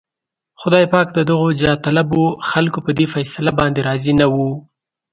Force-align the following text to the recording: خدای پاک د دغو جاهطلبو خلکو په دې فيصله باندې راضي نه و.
خدای 0.61 0.85
پاک 0.93 1.07
د 1.13 1.19
دغو 1.29 1.47
جاهطلبو 1.61 2.23
خلکو 2.49 2.79
په 2.85 2.91
دې 2.97 3.05
فيصله 3.13 3.51
باندې 3.59 3.85
راضي 3.87 4.13
نه 4.21 4.27
و. 4.33 4.35